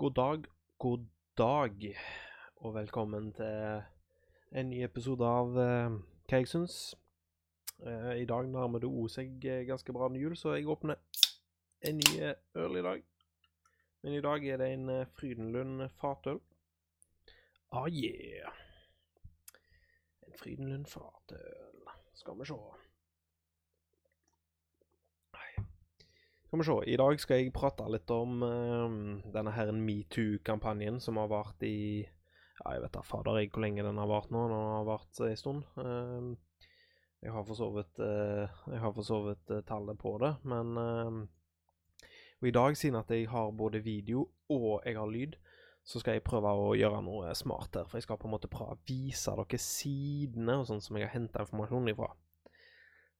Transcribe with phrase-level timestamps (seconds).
[0.00, 0.44] God dag,
[0.78, 1.06] god
[1.38, 1.96] dag,
[2.56, 3.82] og velkommen til
[4.56, 6.76] en ny episode av uh, Hva jeg syns.
[7.84, 10.96] Uh, I dag nærmer det o seg eh, ganske bra jul, så jeg åpner
[11.84, 12.32] en ny
[12.64, 13.04] øl i dag.
[14.00, 14.88] Men i dag er det en
[15.18, 16.40] Frydenlund fatøl.
[17.68, 18.56] Ah yeah!
[20.24, 21.84] En Frydenlund fatøl.
[22.14, 22.62] Skal vi se.
[26.50, 26.74] Skal vi se.
[26.90, 28.94] I dag skal jeg prate litt om uh,
[29.30, 33.84] denne her metoo-kampanjen som har vart i Ja, jeg vet da fader jeg hvor lenge
[33.86, 34.40] den har vart nå.
[34.50, 35.60] Den har vart en stund.
[35.78, 36.32] Uh,
[37.22, 40.72] jeg har for så vidt uh, Jeg har for så vidt tallet på det, men
[42.40, 45.36] Og i dag, siden at jeg har både video og jeg har lyd,
[45.84, 47.86] så skal jeg prøve å gjøre noe smart her.
[47.86, 51.06] For jeg skal på en måte prøve å vise dere sidene og sånn som jeg
[51.06, 52.10] har henta informasjon ifra.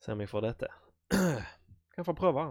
[0.02, 0.74] Se om jeg får det til.
[1.94, 2.48] kan få prøve.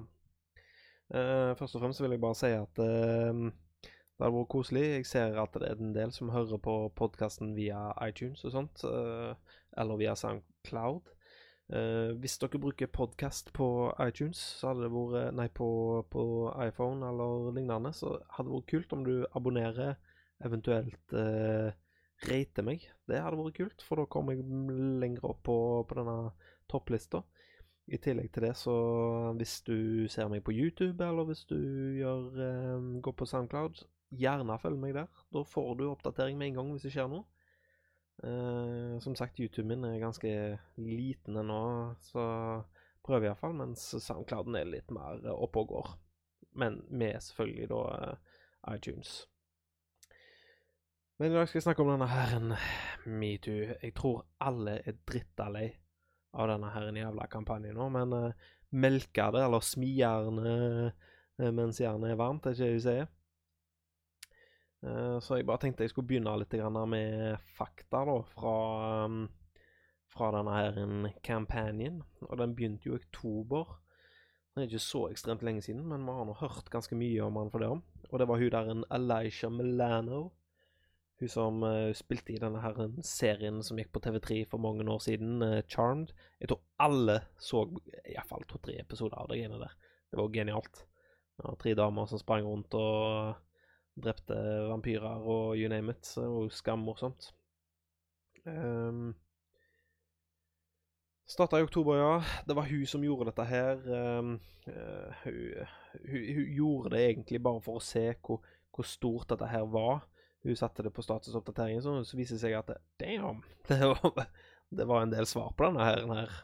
[1.09, 4.83] Uh, først og fremst vil jeg bare si at uh, det hadde vært koselig.
[4.91, 8.83] Jeg ser at det er en del som hører på podkasten via iTunes og sånt,
[8.85, 9.33] uh,
[9.77, 11.15] eller via SoundCloud.
[12.19, 15.67] hvis dere bruker podkast på iTunes, så hadde det vært Nei, på,
[16.09, 16.23] på,
[16.65, 19.99] iPhone eller lignende, så hadde det vært kult om du abonnerer,
[20.45, 21.69] eventuelt uh,
[22.27, 22.87] rater meg.
[23.07, 24.45] Det hadde vært kult, for da kommer jeg
[25.01, 26.31] lenger opp på, på denne
[26.69, 27.23] topplista.
[27.89, 28.73] I tillegg til det, så
[29.39, 31.57] hvis du ser meg på YouTube, eller hvis du
[31.97, 33.81] gjør, eh, går på SoundCloud,
[34.13, 35.07] gjerne følg meg der.
[35.33, 37.25] Da får du oppdatering med en gang hvis det skjer noe.
[38.21, 42.27] Eh, som sagt, YouTube min er ganske liten ennå, så
[43.05, 45.91] prøver iallfall, mens SoundClouden er litt mer oppe og går.
[46.61, 48.39] Men med selvfølgelig da eh,
[48.75, 49.17] iTunes.
[51.17, 52.53] Men i dag skal jeg snakke om denne herren
[53.05, 53.73] metoo.
[53.81, 55.71] Jeg tror alle er dritta lei
[56.33, 60.93] av denne her jævla kampanjen nå, men uh, melke det, eller smi jernet
[61.39, 63.09] uh, mens jernet er varmt, er ikke det de sier?
[64.85, 66.55] Uh, så jeg bare tenkte jeg skulle begynne litt
[66.87, 68.55] med fakta da, fra,
[69.05, 69.21] um,
[70.07, 70.79] fra denne her
[71.25, 72.01] kampanjen.
[72.29, 73.75] Og den begynte jo i oktober.
[74.53, 77.37] Det er ikke så ekstremt lenge siden, men vi har nå hørt ganske mye om
[77.41, 77.73] han for det.
[78.09, 80.29] Og det var hun der en Elisha Milano
[81.19, 85.01] hun som uh, spilte i denne her serien som gikk på TV3 for mange år
[85.03, 86.13] siden, uh, Charmed.
[86.39, 87.65] Jeg tror alle så
[88.05, 89.75] iallfall to-tre episoder av det greiene der.
[90.09, 90.83] Det var genialt.
[91.39, 93.35] Ja, tre damer som sprang rundt og
[93.99, 94.35] drepte
[94.69, 96.07] vampyrer og you name it.
[96.15, 97.33] Det var jo skammorsomt.
[98.45, 99.15] Um,
[101.29, 102.13] Starta i oktober, ja.
[102.47, 103.83] Det var hun som gjorde dette her.
[104.17, 105.35] Um, uh, hun,
[106.09, 108.41] hun, hun, gjorde det egentlig bare for å se hvor,
[108.73, 110.07] hvor stort dette her var
[110.43, 114.27] hun satte det på statusoppdateringen, så, så viser det seg at damn, det var,
[114.69, 116.05] det var en del svar på denne her.
[116.13, 116.37] her.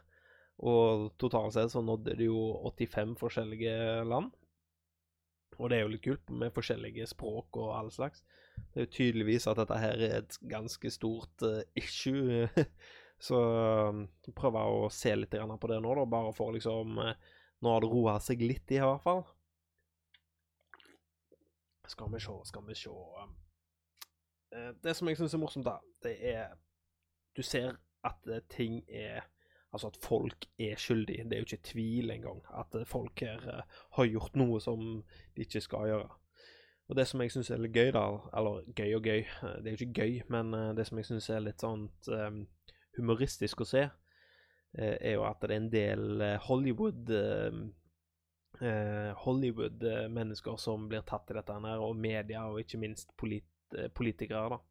[0.66, 2.40] Og totalt sett så nådde det jo
[2.72, 4.32] 85 forskjellige land.
[5.56, 8.24] Og det er jo litt kult med forskjellige språk og all slags.
[8.56, 12.48] Det er jo tydeligvis at dette her er et ganske stort uh, issue.
[13.28, 13.40] så
[13.92, 17.16] um, prøver å se litt på det nå, da, bare for liksom uh,
[17.64, 19.22] Nå har det roa seg litt i hvert fall.
[21.88, 23.45] Skal vi se, skal vi Eh,
[24.84, 26.54] det som jeg syns er morsomt, da, det er
[27.36, 29.26] Du ser at eh, ting er
[29.76, 31.24] Altså at folk er skyldige.
[31.24, 33.66] Det er jo ikke tvil engang at eh, folk her
[33.98, 35.04] har gjort noe som
[35.36, 36.10] de ikke skal gjøre.
[36.88, 38.06] Og det som jeg syns er litt gøy, da
[38.38, 41.44] Eller gøy og gøy, det er jo ikke gøy, men det som jeg syns er
[41.44, 42.48] litt sånn um,
[42.96, 43.90] humoristisk å se,
[44.78, 47.66] er jo at det er en del Hollywood uh,
[49.26, 53.55] Hollywood-mennesker som blir tatt i dette her, og media, og ikke minst polit Eh,
[53.98, 54.62] politikere, da.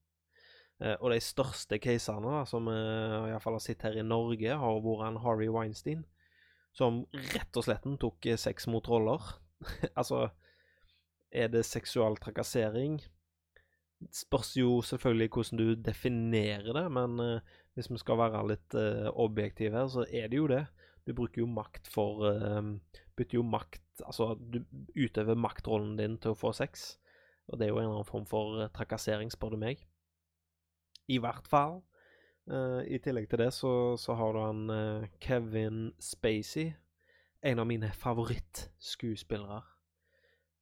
[0.83, 4.81] Eh, og de største casene da, som uh, iallfall har sett her i Norge, har
[4.85, 6.03] vært en Harvey Weinstein,
[6.75, 7.05] som
[7.35, 9.23] rett og slett tok sex mot roller.
[9.99, 10.27] altså,
[11.31, 12.99] er det seksual trakassering?
[14.13, 19.09] Spørs jo selvfølgelig hvordan du definerer det, men uh, hvis vi skal være litt uh,
[19.15, 20.65] objektive her, så er det jo det.
[21.07, 22.63] Du bruker jo makt for uh,
[23.15, 24.65] Bytter jo makt Altså, du
[24.99, 26.97] utøver maktrollen din til å få sex.
[27.49, 29.83] Og det er jo en eller annen form for eh, trakassering, spør du meg.
[31.09, 31.83] I hvert fall.
[32.45, 36.73] Uh, I tillegg til det så, så har du han uh, Kevin Spacey.
[37.45, 39.61] En av mine favorittskuespillere.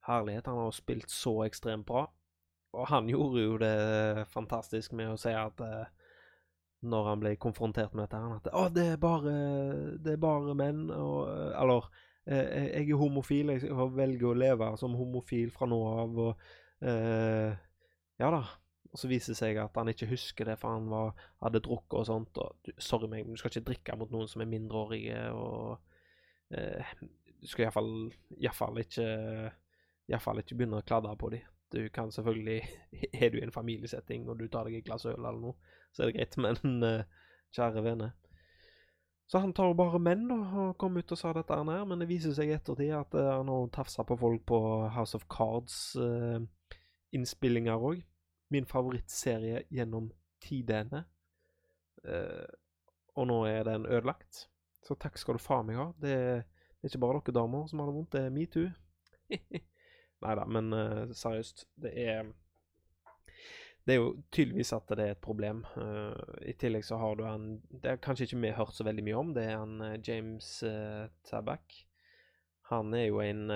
[0.07, 0.47] Herlighet.
[0.51, 2.05] Han har spilt så ekstremt bra.
[2.73, 5.85] Og han gjorde jo det fantastisk med å si at uh,
[6.83, 9.35] når han ble konfrontert med dette, han at å, det er bare,
[10.03, 11.85] det er bare menn, og, eller
[12.27, 16.43] jeg er homofil, jeg velger å leve som homofil fra nå av, og
[16.83, 17.55] Uh,
[18.19, 18.43] ja da.
[18.93, 21.97] Og så viser det seg at han ikke husker det, for han var, hadde drukket
[21.97, 22.37] og sånt.
[22.43, 25.79] Og sorry meg, men du skal ikke drikke mot noen som er mindreårige, og
[26.53, 26.93] uh,
[27.43, 27.91] du skal iallfall
[28.37, 29.09] iallfall ikke
[30.11, 31.43] Iallfall ikke begynne å kladde på dem.
[31.71, 32.61] du kan selvfølgelig
[33.21, 35.55] Er du i en familiesetting og du tar deg et glass øl eller noe,
[35.91, 37.05] så er det greit, men uh,
[37.55, 38.11] kjære vene.
[39.25, 41.99] Så han tar jo bare menn da, og kom ut og sa dette her, men
[42.01, 44.57] det viser seg i ettertid at uh, han har tafsa på folk på
[44.93, 47.99] House of Cards-innspillinger uh, òg.
[48.53, 50.05] Min favorittserie gjennom
[50.43, 51.01] tidene.
[52.03, 52.47] Uh,
[53.15, 54.33] og nå er den ødelagt.
[54.83, 55.87] Så takk skal du faen meg ha.
[55.95, 58.67] Det, det, er ikke bare dere damer som har det vondt, det er metoo.
[60.23, 60.65] Nei da, men
[61.15, 62.23] seriøst, det er
[63.83, 65.63] det er jo tydeligvis at det er et problem.
[65.75, 66.15] Uh,
[66.47, 69.03] I tillegg så har du en Det er kanskje ikke vi har hørt så veldig
[69.03, 69.33] mye om.
[69.35, 71.75] Det er en uh, James uh, Tabak.
[72.71, 73.49] Han er jo en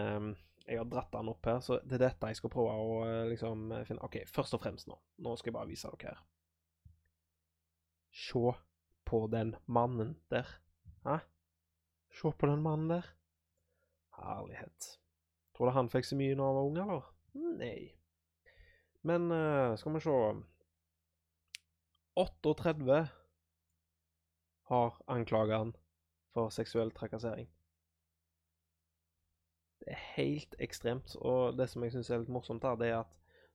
[0.68, 3.70] Jeg har dratt han opp her, så det er dette jeg skal prøve å liksom
[3.88, 4.98] finne OK, først og fremst nå.
[5.24, 6.26] Nå skal jeg bare vise dere her.
[8.12, 8.52] Se
[9.08, 10.50] på den mannen der.
[11.08, 11.22] Hæ?
[12.20, 13.08] Se på den mannen der.
[14.20, 14.98] Herlighet.
[15.56, 17.08] Tror du han fikk så mye når han var ung, eller?
[17.62, 17.97] Nei.
[19.08, 20.16] Men uh, skal vi se
[22.18, 23.08] 38
[24.68, 25.76] har anklaga han
[26.34, 27.48] for seksuell trakassering.
[29.80, 31.16] Det er helt ekstremt.
[31.22, 33.14] Og det som jeg syns er litt morsomt, her, det er at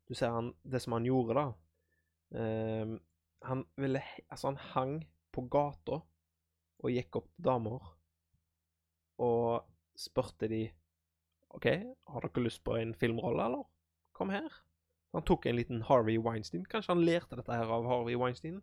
[0.08, 1.46] du ser han, det som han gjorde, da
[2.38, 2.96] uh,
[3.48, 4.96] Han ville Altså, han hang
[5.32, 6.00] på gata
[6.82, 7.84] og gikk opp til damer
[9.22, 10.64] og spurte de
[11.52, 13.66] OK, har dere lyst på en filmrolle, eller?
[14.16, 14.62] Kom her.
[15.12, 16.64] Han tok en liten Harvey Weinstein.
[16.64, 18.62] Kanskje han lærte dette her av Harvey Weinstein?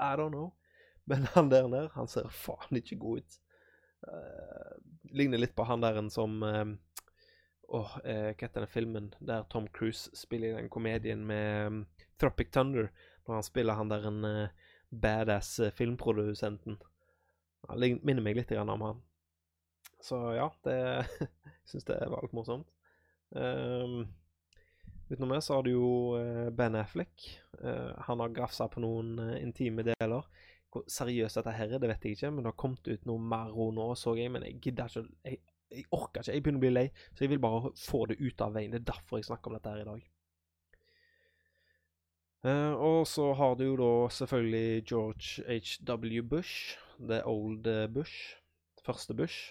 [0.00, 0.52] I don't know.
[1.10, 3.40] Men han der nede, han ser faen ikke god ut.
[4.08, 4.76] Uh,
[5.12, 6.70] ligner litt på han der som uh,
[7.68, 11.82] hva uh, Hva heter den filmen der Tom Cruise spiller i den komedien med um,
[12.20, 12.88] Tropic Thunder?
[13.26, 16.80] Når han spiller han der en uh, badass filmprodusenten.
[17.68, 19.02] Han minner meg litt om han.
[20.00, 20.78] Så ja, det
[21.68, 22.68] syns det var litt morsomt.
[23.30, 24.08] Um,
[25.10, 25.86] Utenom det så har du jo
[26.20, 27.40] eh, Ben Affleck.
[27.64, 30.28] Eh, han har grafsa på noen eh, intime deler.
[30.70, 33.18] Hvor seriøst dette her er, det vet jeg ikke, men det har kommet ut noe
[33.32, 34.30] mer nå, så jeg.
[34.30, 35.40] Men jeg gidder ikke jeg,
[35.74, 36.36] jeg, orker ikke.
[36.36, 38.70] Jeg begynner å bli lei, så jeg vil bare få det ut av veien.
[38.70, 40.08] Det er derfor jeg snakker om dette her i dag.
[42.80, 46.22] Og så har du jo da selvfølgelig George H.W.
[46.30, 46.78] Bush.
[47.02, 48.38] The Old Bush.
[48.86, 49.50] Første Bush.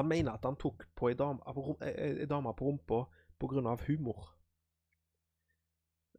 [0.00, 3.04] Han mener at han tok på ei dame, på rumpa
[3.40, 3.76] pga.
[3.86, 4.30] humor.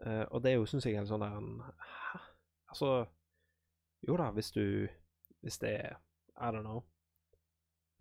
[0.06, 2.20] Uh, og det er jo, syns jeg, en sånn der en Hæ?
[2.74, 2.88] Altså
[4.08, 4.88] Jo da, hvis du
[5.46, 6.00] Hvis det er
[6.42, 6.82] I don't know.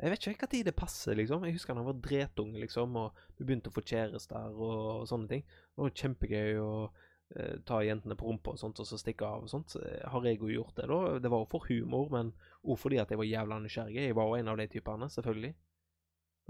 [0.00, 1.44] Jeg vet ikke når det passer, liksom.
[1.44, 5.28] Jeg husker han var dretung, liksom, og du begynte å få kjærester og, og sånne
[5.28, 5.42] ting.
[5.44, 9.44] Det var kjempegøy å uh, ta jentene på rumpa og sånt, og så stikke av
[9.44, 9.76] og sånt.
[10.08, 11.18] Har jeg jo gjort det, da?
[11.20, 12.32] Det var jo for humor, men
[12.64, 13.98] òg fordi at jeg var jævla nysgjerrig.
[14.06, 15.52] Jeg var jo en av de typene, selvfølgelig.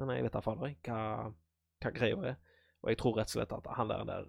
[0.00, 1.00] Men jeg vet da fader hva,
[1.82, 2.36] hva greia er.
[2.80, 4.28] Og jeg tror rett og slett at han der, der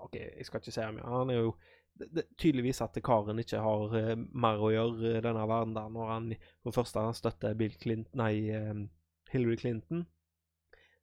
[0.00, 1.08] OK, jeg skal ikke si mye.
[1.08, 1.52] Han er jo
[2.00, 5.92] det, det, tydeligvis at karen ikke har uh, mer å gjøre i denne verden der,
[5.92, 8.86] når han for det første han støtter Bill Clinton, nei, um,
[9.32, 10.06] Hillary Clinton.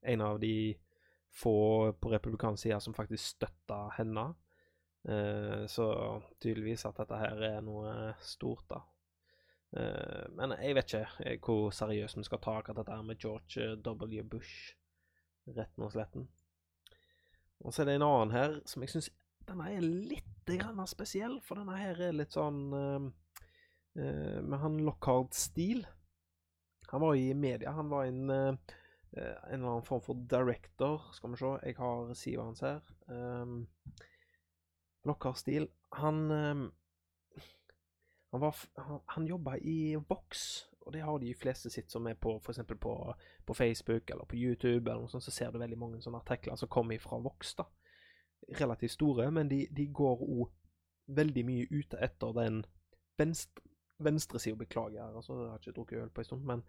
[0.07, 0.75] En av de
[1.37, 4.29] få på republikansk side som faktisk støtter henne.
[5.07, 5.87] Uh, så
[6.41, 8.81] tydeligvis at dette her er noe stort, da.
[9.75, 13.63] Uh, men jeg vet ikke eh, hvor seriøst vi skal ta akkurat dette med George
[13.65, 14.23] eh, W.
[14.23, 14.73] Bush.
[15.47, 16.27] Retten og sletten.
[17.63, 19.09] Og så er det en annen her som jeg syns
[19.47, 23.05] er litt grann spesiell, for denne her er litt sånn uh,
[23.99, 25.85] uh, Med han Lockhart-stil.
[26.91, 27.71] Han var i media.
[27.75, 28.59] Han var en, en
[29.15, 31.03] eller annen form for director.
[31.15, 32.91] Skal vi se, jeg har sida hans her.
[33.07, 33.65] Um,
[35.07, 35.67] Lockhart-stil.
[35.99, 36.63] Han um,
[38.31, 42.15] han, var, han, han jobba i Vox, og det har de fleste sitt som er
[42.19, 42.59] på f.eks.
[42.79, 42.93] På,
[43.45, 46.55] på Facebook eller på YouTube, eller noe sånt, så ser du veldig mange sånne artikler
[46.59, 47.55] som kommer fra Vox.
[47.59, 47.67] da.
[48.59, 50.51] Relativt store, men de, de går òg
[51.17, 52.61] veldig mye ute etter den
[53.19, 53.63] venstre,
[54.03, 56.61] venstresida Beklager, altså, jeg har ikke drukket øl på en stund, men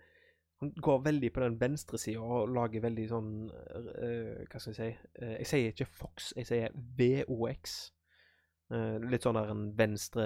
[0.60, 4.88] han går veldig på den venstresida og lager veldig sånn uh, Hva skal jeg si
[5.22, 7.76] uh, Jeg sier ikke Fox, jeg sier VOX.
[8.72, 10.24] Uh, litt sånn der en venstre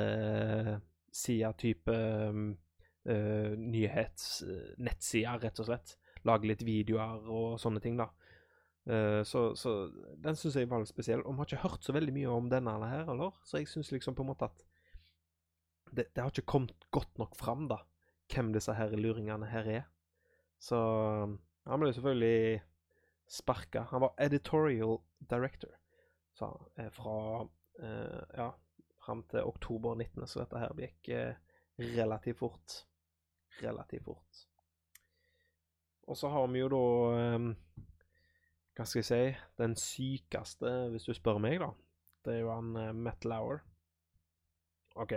[1.12, 5.97] sida-type uh, nyhetsnettsider, rett og slett.
[6.28, 8.09] Lage litt videoer og sånne ting, da.
[8.88, 9.76] Uh, så, så,
[10.19, 11.23] den syns jeg var litt spesiell.
[11.23, 13.37] Og vi har ikke hørt så veldig mye om denne her, eller?
[13.47, 14.66] Så jeg syns liksom på en måte at
[15.92, 17.83] det, det, har ikke kommet godt nok fram, da,
[18.33, 19.88] hvem disse her luringene her er.
[20.62, 20.78] Så
[21.69, 22.62] han ble selvfølgelig
[23.31, 23.87] sparka.
[23.92, 24.99] Han var editorial
[25.31, 25.73] director,
[26.37, 26.52] sa
[26.97, 28.52] fra uh, Ja,
[29.02, 31.37] fram til oktober 19., så dette her gikk eh,
[31.99, 32.78] relativt fort.
[33.62, 34.42] Relativt fort.
[36.11, 36.85] Og så har vi jo da
[37.18, 37.49] eh,
[38.73, 39.23] Hva skal jeg si
[39.61, 41.73] Den sykeste, hvis du spør meg, da.
[42.23, 43.64] Det er jo han uh, Matt Lauer.
[44.94, 45.16] OK.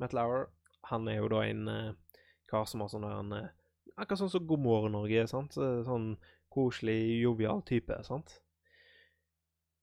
[0.00, 0.46] Matt Lauer,
[0.88, 2.16] han er jo da en uh,
[2.48, 3.52] kar som har sånn der
[3.94, 5.54] Akkurat sånn som God morgen Norge, sant?
[5.54, 6.14] Sånn
[6.50, 8.40] koselig, jovial type, sant?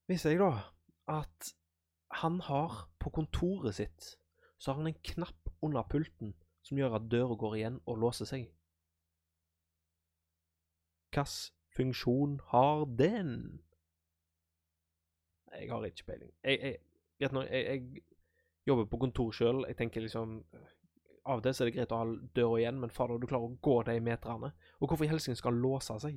[0.10, 0.50] Viser jeg da
[1.12, 1.54] at
[2.20, 4.16] han har på kontoret sitt
[4.62, 8.30] så har han en knapp under pulten som gjør at døra går igjen og låser
[8.30, 8.46] seg.
[11.10, 11.32] Hvilken
[11.76, 13.34] funksjon har den?
[15.52, 16.32] Jeg har ikke peiling.
[16.44, 16.78] Jeg, jeg,
[17.20, 18.04] jeg, jeg
[18.68, 19.66] jobber på kontor sjøl.
[19.68, 20.44] Jeg tenker liksom
[21.26, 23.58] Av og til er det greit å ha døra igjen, men fader, du klarer å
[23.62, 24.48] gå de meterne.
[24.80, 26.16] Og hvorfor i helsike skal han låse seg?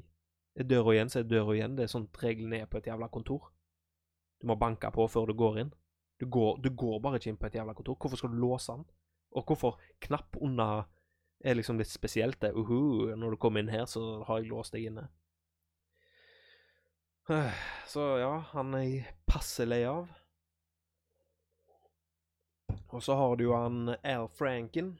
[0.56, 1.74] Er døra igjen, så er døra igjen.
[1.76, 3.50] Det er sånn reglene er på et jævla kontor.
[4.40, 5.74] Du må banke på før du går inn.
[6.20, 7.96] Du går, du går bare ikke inn på et jævla kontor.
[8.00, 8.84] Hvorfor skal du låse den?
[9.34, 10.84] Og hvorfor knapp under
[11.44, 12.54] er liksom litt spesielt, det.
[12.54, 15.08] Uhu, når du kommer inn her, så har jeg låst deg inne.
[17.92, 20.08] Så ja, han er jeg passe lei av.
[22.94, 24.94] Og så har du jo han Al Franken.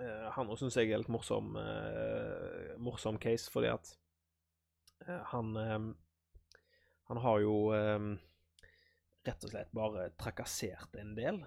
[0.00, 3.92] Uh, han òg syns jeg er litt morsom, uh, morsom case, fordi at
[5.06, 5.52] uh, han
[7.10, 7.54] Han har jo
[9.26, 11.40] rett og slett bare trakassert en del,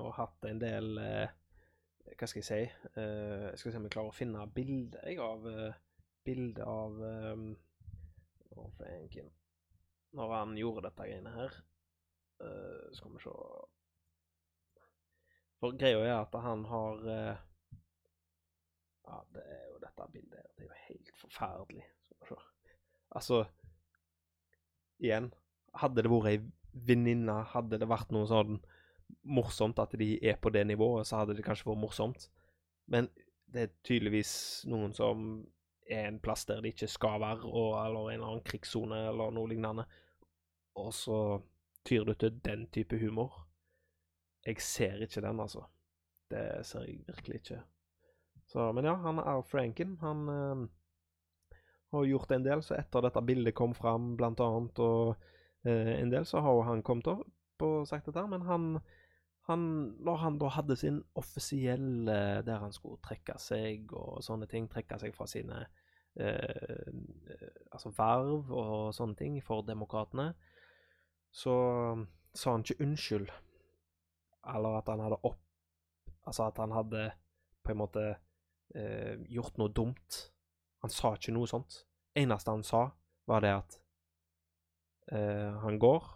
[0.00, 2.58] og hatt en del Hva skal jeg si
[2.98, 5.46] Jeg skal se om jeg klarer å finne bilde av
[6.22, 7.46] Bilde av um,
[8.76, 9.30] Franken
[10.18, 11.56] Når han gjorde dette greiene her.
[12.92, 13.36] skal vi se
[15.62, 17.04] for greia er at han har
[19.06, 20.48] Ja, det er jo dette bildet her.
[20.56, 21.84] Det er jo helt forferdelig.
[23.14, 23.44] Altså
[25.02, 25.28] Igjen,
[25.74, 26.40] hadde det vært ei
[26.72, 28.60] venninne, hadde det vært noe sånn
[29.28, 32.28] morsomt at de er på det nivået, så hadde det kanskje vært morsomt.
[32.90, 33.08] Men
[33.52, 34.34] det er tydeligvis
[34.70, 35.42] noen som
[35.90, 39.34] er en plass der de ikke skal være, og, eller en eller annen krigssone eller
[39.34, 39.86] noe lignende.
[40.80, 41.18] Og så
[41.84, 43.42] tyr du til den type humor.
[44.46, 45.66] Jeg ser ikke den, altså.
[46.30, 47.60] Det ser jeg virkelig ikke.
[48.48, 49.98] Så, men ja, han er Franken.
[50.00, 50.64] Han øh,
[51.92, 55.14] har gjort en del, så etter dette bildet kom fram, blant annet, og
[55.70, 58.64] en del, så har han kommet opp og sagt dette, men han,
[59.46, 59.60] han
[60.02, 64.98] Når han da hadde sin offisielle Der han skulle trekke seg og sånne ting, trekke
[64.98, 65.60] seg fra sine
[66.18, 66.90] øh,
[67.70, 70.32] altså verv og sånne ting for demokratene,
[71.30, 71.54] så
[72.34, 73.30] sa han ikke unnskyld
[74.52, 75.40] eller at han hadde opp
[76.26, 77.10] Altså at han hadde
[77.64, 78.02] på en måte
[78.74, 80.18] eh, gjort noe dumt.
[80.82, 81.80] Han sa ikke noe sånt.
[82.18, 82.84] Eneste han sa,
[83.26, 83.81] var det at eh,
[85.12, 86.06] han går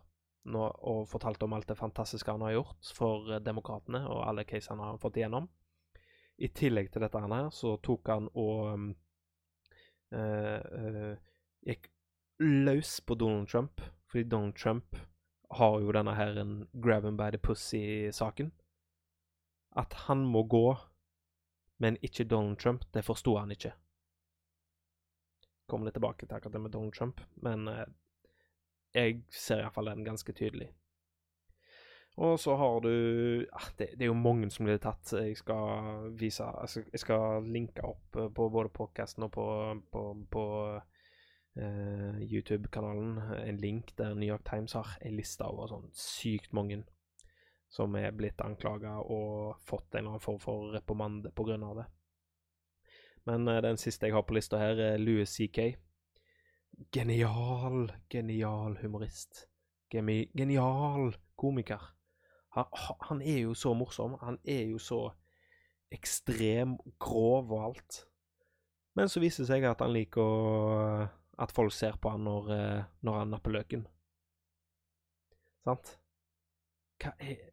[0.52, 4.46] nå, og fortalte om alt det fantastiske han har gjort for eh, demokratene, og alle
[4.48, 5.48] casene han har fått igjennom.
[6.36, 8.90] I tillegg til dette her, så tok han og
[10.14, 11.14] eh,
[11.66, 11.88] gikk
[12.44, 14.98] løs på Donald Trump, fordi Donald Trump
[15.56, 18.52] har jo denne her en grab him by the pussy-saken.
[19.76, 20.76] At han må gå,
[21.80, 23.72] men ikke Donald Trump, det forsto han ikke.
[25.66, 27.86] Kommer litt tilbake til akkurat det med Donald Trump, men eh,
[28.96, 30.70] jeg ser iallfall den ganske tydelig.
[32.16, 35.12] Og så har du ah, det, det, er jo mange som blir tatt.
[35.12, 39.46] Jeg skal vise altså, Jeg skal linke opp eh, på både podkasten og på,
[39.92, 40.44] på, på
[41.60, 46.82] uh, YouTube-kanalen en link der New York Times har en liste over sånn sykt mange
[47.68, 51.32] som er blitt anklaga og fått en eller annen form for reprimande
[51.68, 51.86] av det.
[53.28, 55.76] Men uh, den siste jeg har på lista her, er Louis CK.
[56.92, 59.47] Genial, genial humorist.
[59.92, 61.92] Genial komiker.
[62.56, 62.64] Han,
[63.09, 64.16] han, er jo så morsom.
[64.21, 65.00] Han er jo så
[65.92, 68.02] ekstrem, grov og alt.
[68.97, 71.06] Men så viser det seg at han liker å
[71.37, 73.85] at folk ser på han når, eh, når han napper løken.
[75.66, 75.99] Sant?
[77.02, 77.52] Hva er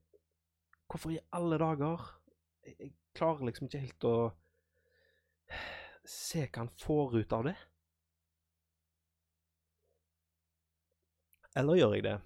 [0.87, 2.01] Hvorfor i alle dager?
[2.63, 4.15] Jeg, jeg klarer liksom ikke helt å
[6.05, 7.55] se hva han får ut av det.
[11.55, 12.17] Eller gjør jeg det?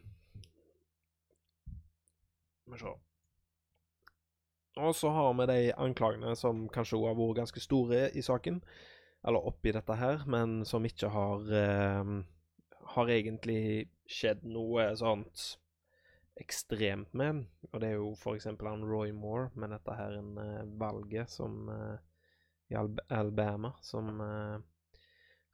[2.67, 2.93] Vi se.
[4.77, 8.61] Og så har vi de anklagene som kanskje har vært ganske store i saken
[9.27, 12.11] eller oppi dette her, men som ikke har eh,
[12.93, 15.57] har egentlig skjedd noe sånt
[16.39, 17.43] ekstremt med.
[17.71, 18.47] Og det er jo f.eks.
[18.47, 21.97] han Roy Moore med dette her en, uh, valget som eh,
[22.71, 24.59] i Alabama som, uh,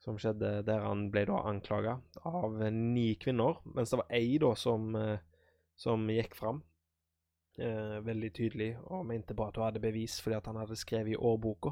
[0.04, 1.96] som skjedde der han ble da anklaga
[2.28, 4.92] av ni kvinner, mens det var ei da som,
[5.80, 6.60] som gikk fram
[7.56, 11.16] veldig tydelig og mente på at hun hadde bevis fordi at han hadde skrevet i
[11.16, 11.70] årboka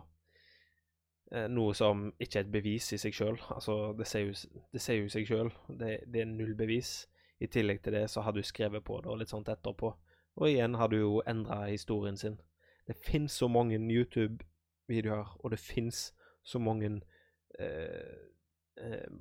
[1.33, 3.39] eh, noe som ikke er et bevis i seg sjøl.
[3.55, 4.37] Altså, det sier jo,
[4.73, 5.51] det sier jo seg sjøl.
[5.69, 7.09] Det, det, er null bevis.
[7.43, 9.93] I tillegg til det så hadde hun skrevet på det og litt sånt etterpå.
[10.39, 12.39] Og igjen hadde hun jo endra historien sin.
[12.87, 16.13] Det fins så mange YouTube-videoer, og det fins
[16.43, 17.22] så mange eh, eh,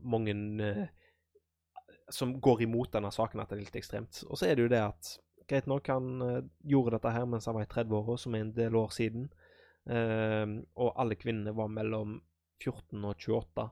[0.02, 0.34] Mange
[0.66, 0.86] eh,
[2.12, 4.24] som går imot denne saken, at det er litt ekstremt.
[4.28, 5.12] Og så er det jo det at
[5.48, 6.24] greit nok, han
[6.68, 9.30] gjorde dette her mens han var i 30-åra, som er en del år siden.
[9.90, 12.20] Uh, og alle kvinnene var mellom
[12.62, 13.64] 14 og 28.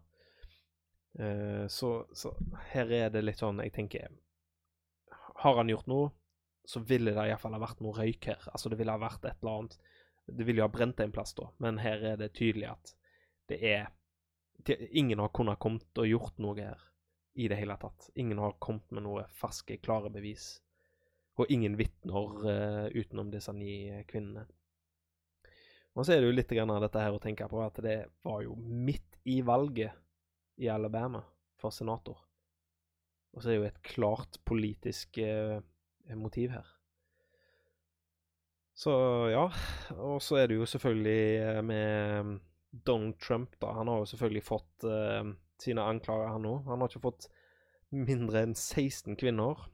[1.20, 2.32] Uh, så, så,
[2.72, 4.12] her er det litt sånn Jeg tenker
[5.42, 6.12] Har han gjort noe,
[6.70, 8.50] så ville det iallfall ha vært noe røyk her.
[8.54, 9.78] Altså, det ville ha vært et eller annet
[10.26, 12.94] Det ville jo ha brent en plass, da, men her er det tydelig at
[13.50, 13.88] det er
[14.66, 16.86] det, Ingen har kunnet kommet og gjort noe her
[17.40, 18.10] i det hele tatt.
[18.20, 20.58] Ingen har kommet med noe ferske, klare bevis.
[21.40, 24.44] Og ingen vitner uh, utenom disse ni kvinnene.
[25.96, 28.00] Og så er det jo litt grann av dette her å tenke på at det
[28.28, 29.96] var jo midt i valget
[30.60, 31.24] i Alabama
[31.60, 32.20] for senator.
[33.34, 35.60] Og så er det jo et klart politisk uh,
[36.20, 36.68] motiv her.
[38.80, 38.92] Så
[39.32, 39.48] ja.
[40.00, 42.38] Og så er det jo selvfølgelig eh, med
[42.72, 43.74] Donald Trump, da.
[43.80, 45.26] Han har jo selvfølgelig fått uh,
[45.62, 46.64] sine anklager, han òg.
[46.70, 47.30] Han har ikke fått
[47.90, 49.66] mindre enn 16 kvinner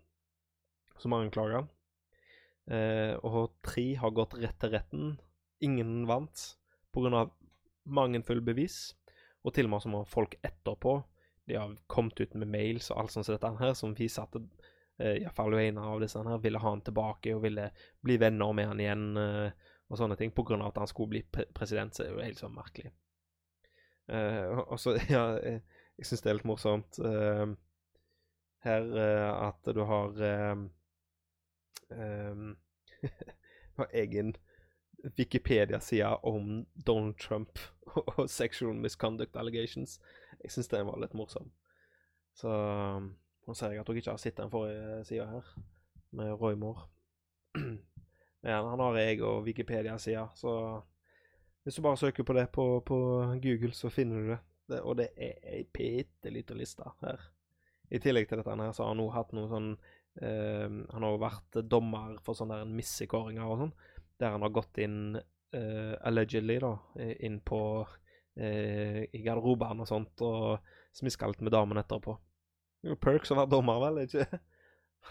[0.98, 1.68] som har han.
[2.66, 5.18] Eh, og tre har gått rett til retten.
[5.62, 6.56] Ingen vant
[6.94, 7.30] pga.
[7.86, 8.96] mangelfull bevis.
[9.44, 11.04] Og til og med så må folk etterpå
[11.46, 14.36] De har kommet ut med mails og alt sånt som dette her, som viser at
[14.98, 17.68] eh, iallfall en av disse her ville ha han tilbake og ville
[18.02, 19.52] bli venner med han igjen eh,
[19.90, 20.58] og sånne ting, pga.
[20.66, 21.96] at han skulle bli pre president.
[21.96, 22.92] Så er det jo helt sånn merkelig.
[24.10, 25.62] Uh, og så, ja Jeg,
[25.98, 27.48] jeg syns det er litt morsomt uh,
[28.66, 30.20] her uh, at du har
[32.06, 32.56] um,
[33.94, 34.36] egen
[35.18, 37.60] Wikipedia-side om Donald Trump
[38.18, 40.00] og sexual misconduct allegations.
[40.44, 41.52] Jeg syns den var litt morsom.
[42.36, 42.50] Så
[43.46, 45.52] nå ser jeg at dere ikke har sett den forrige sida her,
[46.12, 46.88] med Roy Moore.
[48.46, 50.52] ja, han har jeg og Wikipedia-sida, så
[51.66, 52.98] hvis du bare søker på det på, på
[53.42, 54.40] Google, så finner du det.
[54.70, 57.24] det og det er ei bitte lita liste her.
[57.90, 59.72] I tillegg til dette her, så har han òg hatt noe sånn
[60.22, 63.74] eh, han har jo vært dommer for sånne missekåringer og sånn,
[64.22, 66.76] der han har gått inn eh, allegedly da,
[67.26, 67.62] inn på
[68.38, 72.14] eh, i garderobene og sånt og smiska litt med damen etterpå.
[72.86, 74.40] Er perks å være dommer, vel, ikke?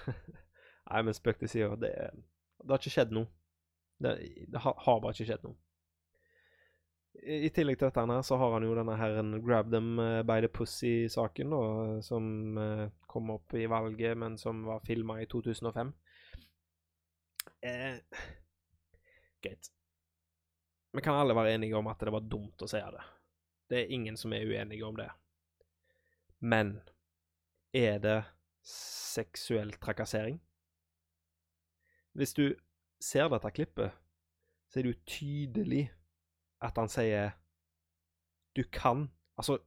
[0.89, 1.95] Nei, men spøk til side, det,
[2.65, 3.29] det har ikke skjedd noe.
[4.01, 4.15] Det,
[4.51, 5.57] det har, bare ikke skjedd noe.
[7.25, 10.23] I tillegg til dette her, så har han jo denne her en 'grab them eh,
[10.27, 15.29] by the pussy'-saken, da, som eh, kom opp i valget, men som var filma i
[15.31, 15.93] 2005.
[17.63, 18.01] Eh,
[19.45, 19.71] greit.
[20.93, 23.05] Vi kan alle være enige om at det var dumt å si det.
[23.71, 25.09] Det er ingen som er uenige om det.
[26.41, 26.77] Men
[27.73, 28.19] er det
[28.69, 30.41] seksuell trakassering?
[32.15, 32.45] Hvis du
[33.03, 33.95] ser dette klippet,
[34.71, 35.85] så er det jo tydelig
[36.65, 37.35] at han sier
[38.57, 39.59] Du kan Altså,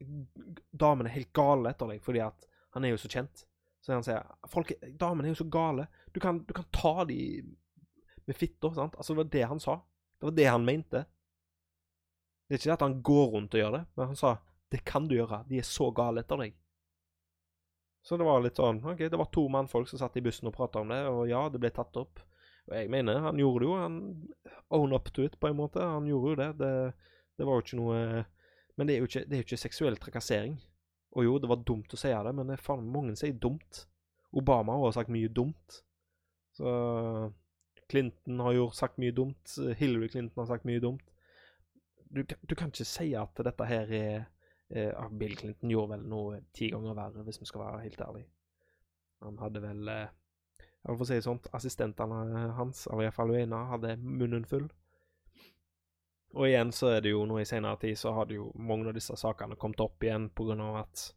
[0.72, 3.42] damen er helt gale etter deg fordi at han er jo så kjent.
[3.84, 5.90] Så han sier folk, Damene er jo så gale.
[6.16, 7.18] Du kan, du kan ta de
[8.28, 8.96] med fitta, sant?
[8.96, 9.76] Altså, det var det han sa.
[10.20, 11.04] Det var det han mente.
[12.48, 14.38] Det er ikke det at han går rundt og gjør det, men han sa
[14.72, 15.44] det kan du gjøre.
[15.48, 16.56] De er så gale etter deg.
[18.04, 20.56] Så det var litt sånn OK, det var to mannfolk som satt i bussen og
[20.56, 22.24] prata om det, og ja, det ble tatt opp.
[22.68, 23.76] Og jeg mener, han gjorde det jo.
[23.80, 24.00] Han
[24.76, 25.84] own up to it, på en måte.
[25.84, 26.50] Han gjorde jo det.
[26.60, 26.72] Det,
[27.40, 28.00] det var jo ikke noe
[28.78, 30.58] Men det er jo ikke, det er jo ikke seksuell trakassering.
[31.18, 33.88] Og jo, det var dumt å si det, men det er faen mange sier dumt.
[34.38, 35.80] Obama har sagt mye dumt.
[36.54, 36.70] Så
[37.90, 39.56] Clinton har jo sagt mye dumt.
[39.80, 41.06] Hillary Clinton har sagt mye dumt.
[42.10, 44.28] Du, du kan ikke si at dette her er
[44.70, 48.30] eh, Bill Clinton gjorde vel noe ti ganger verre, hvis vi skal være helt ærlige.
[49.26, 50.14] Han hadde vel eh,
[50.96, 54.68] for å si det sånn, assistentene hans, eller iallfall ene, hadde munnen full.
[56.38, 58.90] Og igjen så er det jo nå i senere tid så har det jo mange
[58.90, 60.30] av disse sakene kommet opp igjen
[60.62, 61.08] av at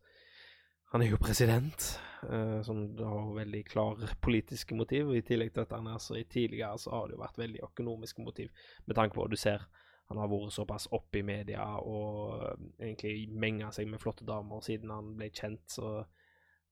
[0.92, 1.84] han er jo president,
[2.26, 5.08] uh, som har veldig klar politiske motiv.
[5.08, 7.38] Og i tillegg til dette han er så i tidligere så har det jo vært
[7.38, 8.50] veldig økonomiske motiv,
[8.86, 9.68] med tanke på at du ser
[10.10, 14.64] han har vært såpass oppe i media og uh, egentlig menga seg med flotte damer
[14.66, 16.00] siden han ble kjent, så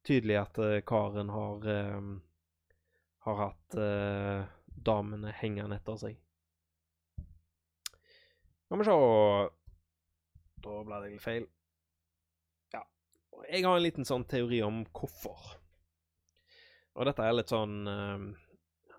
[0.06, 1.68] tydelig at uh, karen har
[3.26, 6.18] har hatt eh, damene hengende etter seg.
[8.68, 8.96] Skal vi se
[10.64, 11.46] Da ble det litt feil.
[12.74, 12.82] Ja.
[13.48, 15.54] Jeg har en liten sånn teori om hvorfor.
[16.98, 18.18] Og dette er litt sånn uh,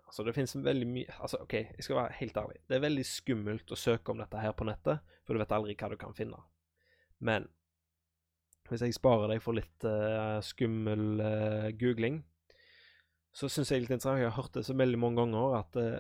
[0.10, 2.62] Altså, det finnes veldig mye Altså, OK, jeg skal være helt ærlig.
[2.66, 5.76] Det er veldig skummelt å søke om dette her på nettet, for du vet aldri
[5.78, 6.40] hva du kan finne.
[7.20, 7.46] Men
[8.70, 12.24] hvis jeg sparer deg for litt uh, skummel uh, googling,
[13.32, 16.00] så syns jeg litt interessant Jeg har hørt det så veldig mange ganger at eh,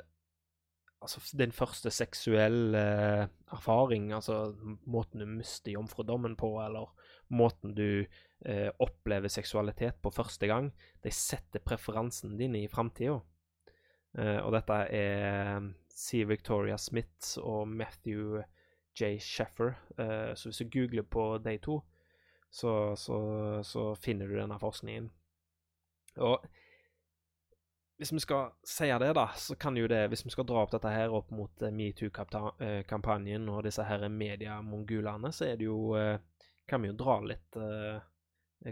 [1.03, 2.83] altså, din første seksuelle
[3.53, 4.55] erfaring, altså
[4.89, 6.89] måten du mister jomfrudommen på, eller
[7.29, 8.05] måten du
[8.79, 10.69] opplever seksualitet på første gang,
[11.03, 13.17] de setter preferansen din i framtida.
[14.15, 16.23] og dette er C.
[16.23, 18.39] Victoria Smith og Matthew
[18.95, 19.19] J.
[19.19, 19.75] Sheffer.
[20.35, 21.81] så hvis du googler på de to,
[22.51, 23.19] så, så,
[23.63, 25.09] så finner du denne forskningen.
[26.17, 26.45] Og
[27.99, 30.71] hvis vi skal si det, da, så kan jo det Hvis vi skal dra opp
[30.71, 36.15] dette her opp mot uh, metoo-kampanjen og disse her mediemongulene, så er det jo uh,
[36.69, 37.99] Kan vi jo dra litt uh,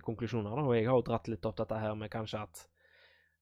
[0.04, 0.64] konklusjoner, da.
[0.64, 2.64] Og jeg har jo dratt litt opp dette her med kanskje at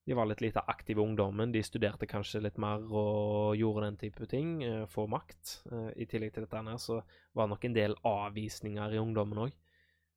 [0.05, 1.49] de var litt lite aktive ungdommen.
[1.53, 4.59] De studerte kanskje litt mer og gjorde den type ting.
[4.85, 5.55] Få makt.
[5.97, 6.99] I tillegg til dette her så
[7.33, 9.55] var det nok en del avvisninger i ungdommen òg.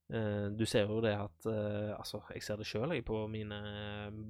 [0.09, 3.59] Uh, du ser jo det at uh, Altså, jeg ser det sjøl på mine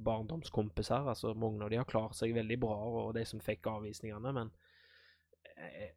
[0.04, 1.06] barndomskompiser.
[1.12, 4.50] Altså, mange av de har klart seg veldig bra, og de som fikk avvisningene, men
[5.58, 5.92] jeg,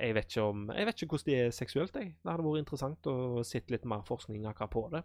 [0.00, 2.14] jeg, vet ikke om Jeg vet ikke hvordan de er seksuelt, jeg.
[2.22, 5.02] Det hadde vært interessant å se litt mer forskning akkurat på det.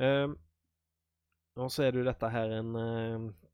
[0.00, 0.38] Um,
[1.60, 2.70] og så er det jo dette her en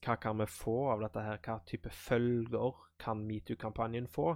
[0.05, 1.40] Hva kan vi få av dette her?
[1.42, 4.35] Hva type følger kan metoo-kampanjen få?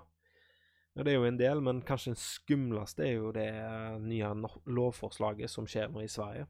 [0.97, 3.47] Ja, det er jo en del, men kanskje den skumleste er jo det
[4.03, 4.33] nye
[4.67, 6.49] lovforslaget som skjer nå i Sverige.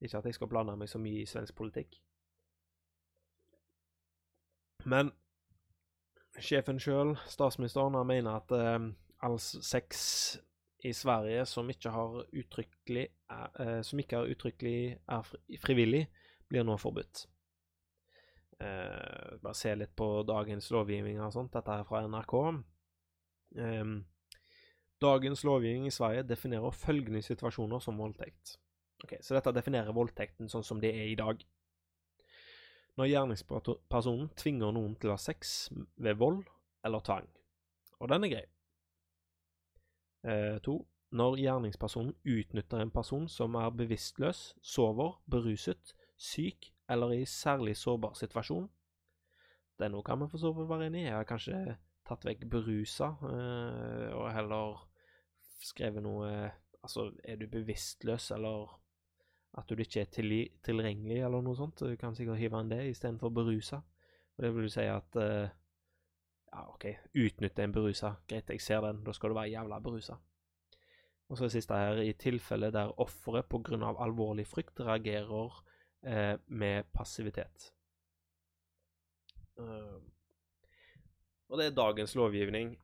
[0.00, 1.96] Ikke at jeg skal blande meg så mye i svensk politikk.
[4.88, 5.10] Men
[6.40, 8.78] sjefen sjøl, statsministeren, han mener at eh,
[9.24, 10.38] all sex
[10.84, 14.78] i Sverige som ikke har uttrykkelig eh, som ikke er uttrykkelig
[15.16, 16.06] er frivillig,
[16.48, 17.26] blir nå forbudt.
[18.60, 21.52] Eh, bare se litt på dagens lovgivning og sånt.
[21.56, 22.36] Dette er fra NRK.
[23.56, 24.04] Um,
[25.02, 28.58] dagens lovgivning i Sverige definerer følgende situasjoner som voldtekt.
[29.04, 31.40] Ok, Så dette definerer voldtekten sånn som det er i dag.
[33.00, 36.42] Når gjerningspersonen tvinger noen til å ha sex ved vold
[36.84, 37.28] eller tvang.
[38.00, 38.46] Og den er grei.
[40.24, 40.82] Eh, to.
[41.16, 48.14] Når gjerningspersonen utnytter en person som er bevisstløs, sover, beruset, syk eller i særlig sårbar
[48.18, 48.68] situasjon.
[49.80, 51.24] Denne kan vi for så vidt være enig i.
[51.24, 51.78] Kanskje
[52.10, 54.82] tatt vekk berusa, eh, og heller
[55.64, 58.70] skrevet noe Altså, er du bevisstløs, eller
[59.60, 60.06] at du ikke er
[60.64, 61.82] tilgjengelig, eller noe sånt?
[61.84, 63.82] Du kan sikkert hive inn det istedenfor berusa.
[64.36, 65.50] Og det vil du si at uh,
[66.50, 68.14] Ja, OK, utnytte en berusa.
[68.26, 69.04] Greit, jeg ser den.
[69.04, 70.16] Da skal du være jævla berusa.
[71.28, 73.92] Og så det siste her, i tilfelle der offeret pga.
[74.02, 75.60] alvorlig frykt reagerer
[76.02, 77.72] eh, med passivitet.
[79.60, 80.00] Uh,
[81.50, 82.76] og det er dagens lovgivning.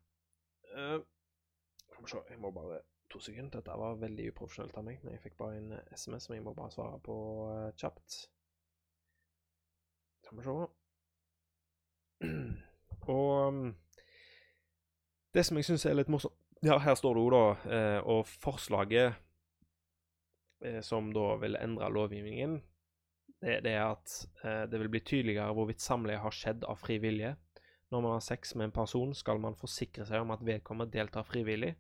[0.75, 1.01] Uh,
[2.31, 3.61] jeg må bare To sekunder.
[3.61, 6.55] Dette var veldig uprofesjonelt av meg, men jeg fikk bare en SMS som jeg må
[6.57, 7.15] bare svare på
[7.47, 8.17] uh, kjapt.
[10.27, 10.57] Skal vi se
[13.15, 13.61] Og um,
[15.37, 16.35] det som jeg syns er litt morsomt
[16.67, 19.23] Ja, her står det jo da uh, Og forslaget
[20.83, 22.55] som da vil endre lovgivningen,
[23.45, 24.15] det, det er at
[24.73, 27.35] det vil bli tydeligere hvorvidt samleie har skjedd av fri vilje
[27.91, 31.27] når man har sex med en person, skal man forsikre seg om at vedkommende deltar
[31.27, 31.77] frivillig.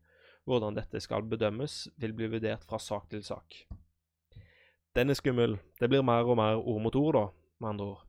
[0.46, 3.64] Hvordan dette skal bedømmes, vil bli vurdert fra sak til sak.
[4.94, 5.58] Den er skummel.
[5.80, 7.24] Det blir mer og mer ord mot ord, da,
[7.60, 8.04] med andre ord.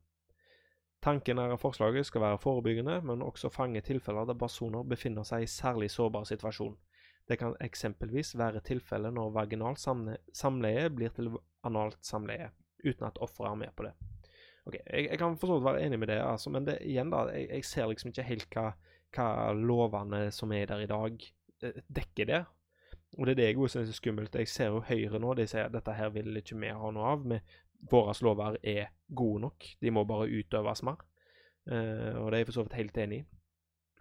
[1.02, 5.44] Tanken er at forslaget skal være forebyggende, men også fange tilfeller der personer befinner seg
[5.46, 6.78] i særlig sårbar situasjon.
[7.28, 9.82] Det kan eksempelvis være tilfellet når vaginalt
[10.34, 11.34] samleie blir til
[11.68, 12.52] analt samleie,
[12.86, 13.94] uten at offeret er med på det.
[14.68, 17.12] Ok, jeg, jeg kan for så vidt være enig med det, altså, men det, igjen
[17.14, 18.66] da, jeg, jeg, ser liksom ikke helt hva,
[19.16, 21.12] hva lovene som er der i dag,
[21.64, 22.42] eh, dekker det.
[23.16, 24.36] Og det er det jeg også synes er skummelt.
[24.36, 27.06] Jeg ser jo Høyre nå, de sier at dette her vil ikke vi ha noe
[27.14, 27.20] av.
[27.32, 27.40] Men
[27.92, 30.98] våre lover er gode nok, de må bare utøves mer.
[31.68, 33.24] Uh, og det er jeg for så vidt helt enig i.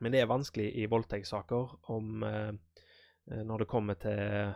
[0.02, 2.52] Men det er vanskelig i voldtektssaker om uh,
[3.26, 4.52] Når det kommer til uh,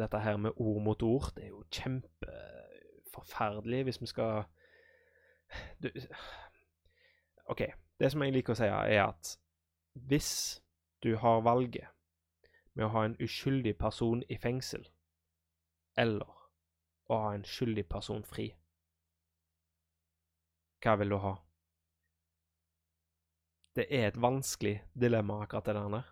[0.00, 1.32] dette her med ord mot ord.
[1.36, 4.42] Det er jo kjempeforferdelig hvis vi skal
[5.82, 5.90] du,
[7.46, 7.62] OK.
[8.00, 9.34] Det som jeg liker å si, er at
[10.08, 10.32] hvis
[11.02, 11.88] du har valget
[12.74, 14.86] med å ha en uskyldig person i fengsel
[15.98, 16.30] eller
[17.10, 18.46] å ha en skyldig person fri,
[20.80, 21.34] hva vil du ha?
[23.76, 26.06] Det er et vanskelig dilemma, akkurat det der.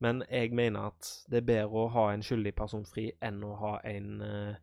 [0.00, 3.54] Men jeg mener at det er bedre å ha en skyldig person fri enn å
[3.60, 4.56] ha en, eh,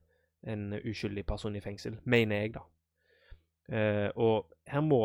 [0.44, 2.00] en uskyldig person i fengsel.
[2.04, 2.66] Mener jeg, da.
[3.68, 5.02] Eh, og her må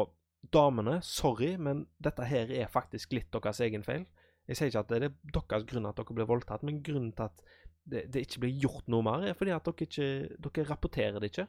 [0.55, 4.07] damene Sorry, men dette her er faktisk litt deres egen feil.
[4.49, 7.29] Jeg sier ikke at det er deres grunn at dere blir voldtatt, men grunnen til
[7.29, 7.43] at
[7.83, 10.09] det, det ikke blir gjort noe mer, er fordi at dere ikke
[10.47, 11.49] Dere rapporterer det ikke.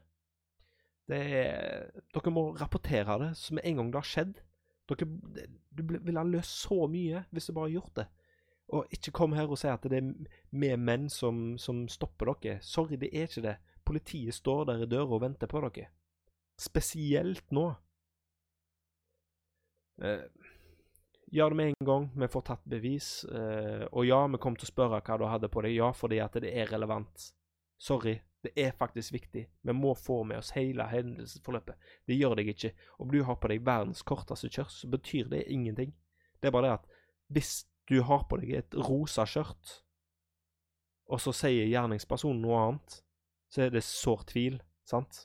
[1.10, 4.36] Det er, dere må rapportere det som en gang det har skjedd.
[4.90, 5.08] Dere,
[5.74, 8.08] du ville ha løst så mye hvis du bare har gjort det.
[8.74, 10.14] Og ikke kom her og si at det er
[10.50, 12.62] vi menn som, som, stopper dere.
[12.64, 13.58] Sorry, det er ikke det.
[13.86, 15.92] Politiet står der i døra og venter på dere.
[16.60, 17.68] Spesielt nå.
[20.02, 20.26] Eh,
[21.34, 22.10] gjør det med en gang.
[22.16, 23.24] Vi får tatt bevis.
[23.26, 25.76] Eh, og ja, vi kom til å spørre hva du hadde på deg.
[25.78, 27.32] Ja, fordi at det er relevant.
[27.82, 28.20] Sorry.
[28.44, 29.46] Det er faktisk viktig.
[29.62, 31.78] Vi må få med oss hele hendelsesforløpet.
[32.08, 32.74] Det gjør deg ikke.
[33.00, 35.94] Om du har på deg verdens korteste kjørs, så betyr det ingenting.
[36.42, 36.90] Det er bare det at
[37.32, 37.54] hvis
[37.88, 39.80] du har på deg et rosa skjørt,
[41.08, 42.98] og så sier gjerningspersonen noe annet,
[43.52, 45.24] så er det sår tvil, sant?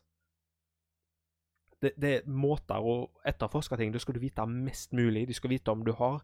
[1.80, 2.94] Det, det, er måter å
[3.26, 3.92] etterforske ting.
[3.94, 5.28] Du skal du vite mest mulig.
[5.28, 6.18] De skal vite om du har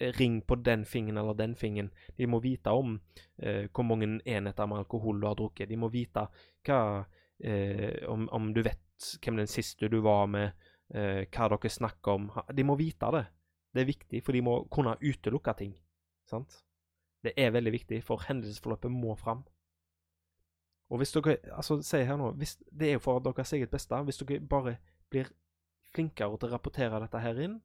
[0.00, 1.90] eh, ring på den fingeren eller den fingeren.
[2.16, 2.96] De må vite om
[3.36, 5.68] eh, hvor mange enheter med alkohol du har drukket.
[5.68, 6.26] De må vite
[6.64, 6.80] hva,
[7.44, 12.20] eh, om, om, du vet hvem den siste du var med, eh, hva dere snakker
[12.20, 12.30] om.
[12.54, 13.26] De må vite det.
[13.74, 15.74] Det er viktig, for de må kunne utelukke ting.
[16.30, 16.62] Sant?
[17.24, 19.42] Det er veldig viktig, for hendelsesforløpet må fram.
[20.92, 23.96] Og hvis dere altså si her nå, hvis, Det er jo for deres eget beste.
[23.96, 24.76] Hvis dere bare
[25.14, 25.30] blir
[25.94, 27.56] flinkere til å rapportere dette her inn,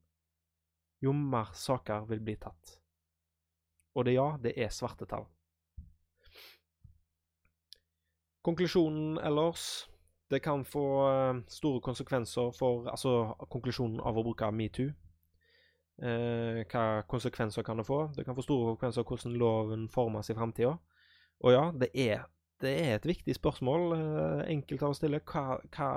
[1.03, 2.77] jo mer saker vil bli tatt.
[3.97, 5.27] Og det, ja, det er svarte tall.
[8.45, 9.85] Konklusjonen ellers
[10.29, 14.91] Det kan få eh, store konsekvenser for Altså konklusjonen av å bruke metoo
[15.99, 18.05] Eh, hva konsekvenser kan det få?
[18.15, 20.77] Det kan få store konsekvenser hvordan loven formes i framtida.
[21.43, 22.23] Og ja, det er,
[22.61, 25.19] det er, et viktig spørsmål eh, enkelt av å stille.
[25.27, 25.89] Hva, hva,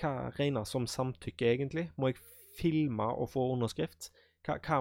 [0.00, 1.88] hva regnes som samtykke, egentlig?
[1.96, 2.22] Må jeg
[2.58, 4.10] filme og få underskrift?
[4.46, 4.80] Hva, hva,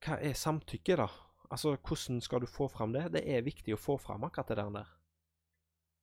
[0.00, 1.10] hva er samtykke, da?
[1.50, 3.10] Altså, hvordan skal du få fram det?
[3.14, 4.96] Det er viktig å få fram akkurat det der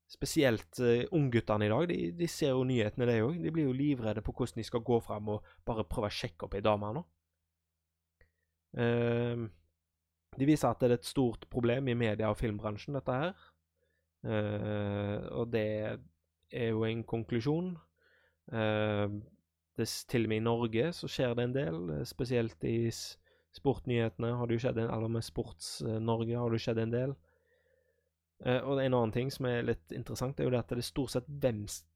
[0.08, 3.38] spesielt uh, ungguttene i dag, de, de, ser jo nyhetene, det òg.
[3.44, 6.48] De blir jo livredde på hvordan de skal gå fram og bare prøve å sjekke
[6.48, 7.04] opp ei dame nå.
[8.78, 9.48] Uh,
[10.38, 13.48] de viser at det er et stort problem i media- og filmbransjen, dette her.
[14.28, 15.68] Uh, og det
[16.52, 17.74] er jo en konklusjon.
[18.52, 19.20] Uh,
[19.78, 21.80] det, til og med i Norge så skjer det en del,
[22.10, 22.90] spesielt i
[23.58, 27.14] sportnyhetene har det jo skjedd en, eller med Sports-Norge har det skjedd en del.
[28.38, 31.14] Og en annen ting som er litt interessant, er jo det at det er stort
[31.16, 31.30] sett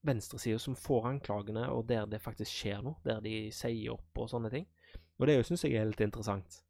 [0.07, 2.97] venstresida som får anklagene, og der det faktisk skjer noe.
[3.05, 4.65] Der de sier opp og sånne ting.
[5.21, 6.63] Og det syns jeg er litt interessant.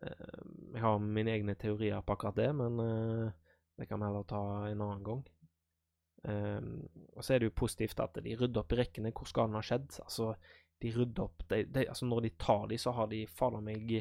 [0.00, 2.78] Jeg har mine egne teorier på akkurat det, men
[3.76, 5.24] det kan vi heller ta en annen gang.
[6.28, 9.64] Og så er det jo positivt at de rydder opp i rekkene hvor skaden har
[9.64, 9.94] skjedd.
[10.04, 10.34] Altså,
[10.80, 13.94] de rydder opp de, de, altså Når de tar de, så har de fader meg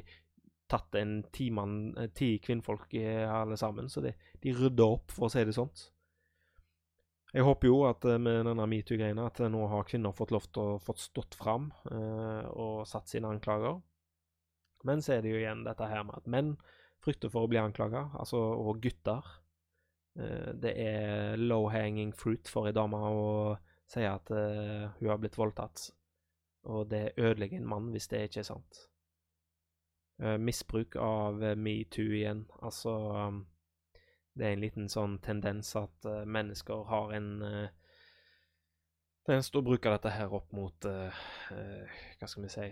[0.69, 4.11] tatt en ti, mann, eh, ti kvinnfolk alle sammen, så de,
[4.43, 5.87] de rydder opp, for å si det sånt.
[7.29, 10.75] Jeg håper jo at eh, med denne metoo-greina at nå har kvinner fått lov til
[10.75, 13.77] å fått stått fram uh, og satt sine anklager.
[14.87, 16.55] Men så er det jo igjen dette her med at menn
[17.03, 19.25] frykter for å bli anklaga, altså, og gutter.
[20.17, 23.57] Eh, det er low hanging fruit for ei dame å
[23.89, 25.89] si at eh, hun har blitt voldtatt,
[26.69, 28.85] og det ødelegger en mann hvis det ikke er sant.
[30.19, 32.41] Uh, misbruk av uh, metoo igjen.
[32.59, 33.37] Altså um,
[34.35, 37.29] Det er en liten sånn tendens at uh, mennesker har en
[39.23, 42.67] tendens til å bruke dette her opp mot Hva skal vi si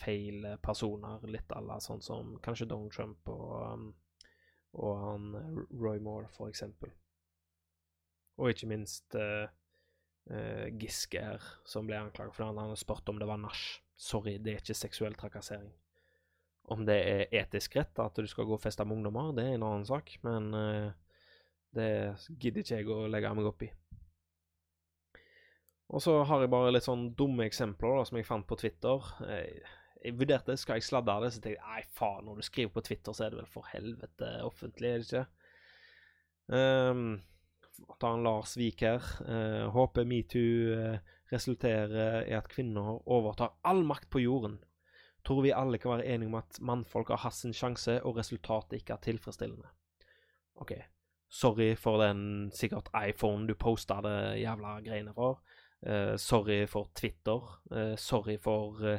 [0.00, 1.28] feil personer.
[1.28, 3.86] Litt à la sånn som kanskje Donald Trump og, um,
[4.76, 5.32] og han
[5.72, 6.92] Roy Moore, for eksempel.
[8.36, 9.16] Og ikke minst
[10.76, 12.52] Giske her, som ble anklaget for det.
[12.58, 13.62] Han har spurt om det var nach.
[13.96, 15.70] Sorry, det er ikke seksuell trakassering.
[16.68, 19.54] Om det er etisk rett at du skal gå og feste med ungdommer, det er
[19.54, 20.90] en annen sak, men uh,
[21.76, 21.88] det
[22.42, 23.70] gidder ikke jeg å legge meg opp i.
[25.94, 29.10] Og så har jeg bare litt sånn dumme eksempler da, som jeg fant på Twitter.
[29.30, 29.62] Jeg,
[30.02, 32.74] jeg vurderte skal jeg sladde av det, så tenkte jeg nei, faen, når du skriver
[32.74, 35.24] på Twitter, så er det vel for helvete offentlig, er det ikke?
[36.46, 37.08] Um,
[38.00, 39.10] ta en Lars Vik her.
[39.26, 44.60] Uh, håper metoo uh, resulterer i at kvinner overtar all makt på jorden
[45.26, 48.80] tror vi alle kan være enige om at mannfolk har hatt sin sjanse, og resultatet
[48.80, 49.68] ikke er tilfredsstillende.
[50.62, 50.72] OK.
[51.28, 55.42] Sorry for den sikkert iPhone du posta det jævla greiene for.
[55.82, 57.42] Uh, sorry for Twitter.
[57.70, 58.98] Uh, sorry for uh,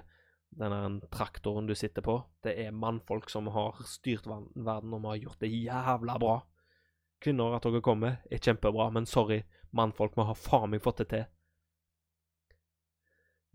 [0.50, 2.18] denne traktoren du sitter på.
[2.44, 6.38] Det er mannfolk som har styrt verden, og vi har gjort det jævla bra.
[7.22, 9.42] Kvinner, at dere kommer, er kjempebra, men sorry,
[9.74, 11.26] mannfolk, vi har faen meg fått det til.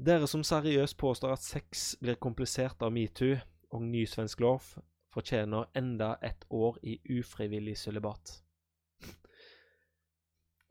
[0.03, 3.37] Dere som seriøst påstår at sex blir komplisert av metoo,
[3.73, 4.75] og ny svensk lov
[5.13, 8.43] fortjener enda et år i ufrivillig sølibat.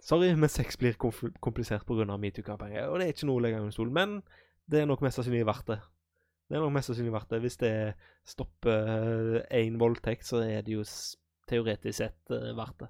[0.01, 2.17] Sorry, men sex blir komplisert pga.
[2.17, 4.21] metoo-kampanjen, og det er ikke noe å legge under stolen, men
[4.65, 5.79] det er nok mest sannsynlig verdt det.
[6.51, 7.37] Det er nok mest sannsynlig verdt det.
[7.45, 7.75] Hvis det
[8.27, 10.83] stopper én voldtekt, så er det jo
[11.47, 12.89] teoretisk sett verdt det.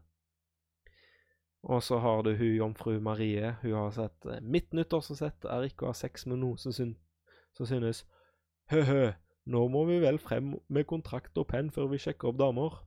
[1.63, 3.55] Og så har du hun jomfru Marie.
[3.61, 6.95] Hun har sett eh, Mitt nyttårsforsett er ikke å ha sex med noen som, syn
[7.53, 8.05] som synes
[8.71, 9.11] Hø-hø,
[9.51, 12.79] nå må vi vel frem med kontrakt og penn før vi sjekker opp damer.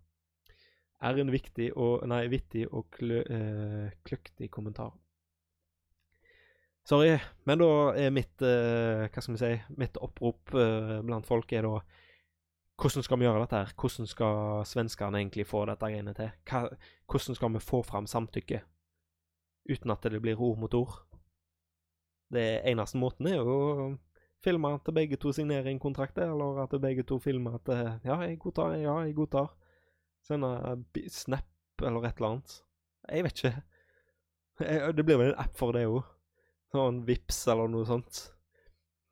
[1.04, 4.94] Er en viktig og Nei, vittig og klø, øh, kløktig kommentar.
[6.84, 7.14] Sorry,
[7.48, 11.64] men da er mitt uh, Hva skal vi si Mitt opprop uh, blant folk er
[11.64, 11.78] da
[12.74, 13.56] hvordan skal vi gjøre dette?
[13.56, 13.72] her?
[13.78, 16.30] Hvordan skal svenskene egentlig få dette greiene til?
[16.50, 16.64] Hva,
[17.06, 18.60] hvordan skal vi få fram samtykke
[19.70, 20.96] uten at det blir ord mot ord?
[22.34, 23.86] Det eneste måten er jo å
[24.44, 28.18] filme at begge to signerer en kontrakt, eller at begge to filmer at eh, ja,
[28.26, 29.54] jeg godtar, ja, jeg godtar.
[30.24, 30.50] Sende
[31.12, 32.58] Snap eller et eller annet.
[33.08, 33.54] Jeg vet ikke.
[34.98, 36.02] Det blir vel en app for det òg.
[36.74, 38.24] Sånn Vips eller noe sånt.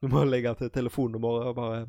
[0.02, 1.82] Du må legge til telefonnummeret og bare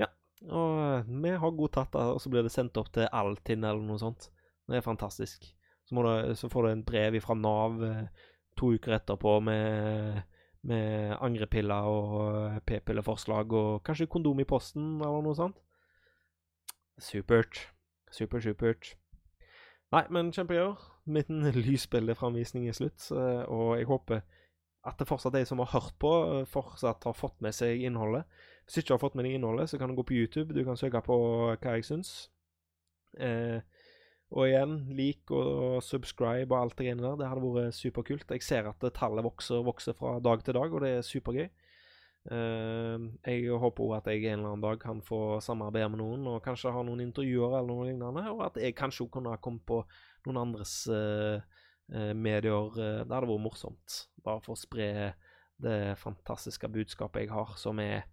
[0.00, 0.10] Ja,
[0.52, 3.80] og eh, vi har godtatt det, og så blir det sendt opp til Altinn eller
[3.88, 4.28] noe sånt.
[4.68, 5.48] Det er fantastisk.
[5.88, 8.26] Så, du, så får du en brev fra Nav eh,
[8.60, 10.20] to uker etterpå med,
[10.68, 15.56] med angrepiller og eh, p-pilleforslag og kanskje kondom i posten eller noe sånt.
[17.00, 17.64] Supert.
[18.12, 18.96] Supert, supert.
[19.94, 20.74] Nei, men kjempegøy.
[21.08, 24.26] Min lysbildeframvisning er slutt, og jeg håper
[24.86, 26.12] at det fortsatt er de som har hørt på,
[26.48, 28.28] fortsatt har fått med seg innholdet.
[28.64, 30.54] Hvis du ikke har fått med deg innholdet, så kan du gå på YouTube.
[30.54, 31.16] Du kan søke på
[31.56, 32.12] hva jeg syns.
[33.18, 33.58] Eh,
[34.28, 37.16] og igjen, lik og subscribe og alt det greiene der.
[37.16, 38.34] Det hadde vært superkult.
[38.36, 41.48] Jeg ser at tallet vokser vokser fra dag til dag, og det er supergøy.
[42.28, 46.26] Uh, jeg håper òg at jeg en eller annen dag kan få samarbeide med noen,
[46.28, 48.26] og kanskje ha noen intervjuer eller noe lignende.
[48.34, 49.80] Og at jeg kanskje òg kunne kommet på
[50.26, 51.40] noen andres uh,
[52.12, 52.68] medier.
[52.76, 54.02] det hadde vært morsomt.
[54.28, 54.88] Bare for å spre
[55.58, 58.04] det fantastiske budskapet jeg har, som er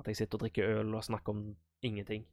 [0.00, 1.44] at jeg sitter og drikker øl og snakker om
[1.86, 2.26] ingenting.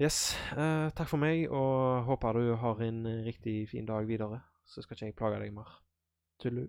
[0.00, 0.34] Yes.
[0.56, 4.40] Eh, takk for meg, og håper du har en riktig fin dag videre.
[4.66, 5.68] Så skal ikke jeg plage deg mer.
[6.42, 6.66] Tullu.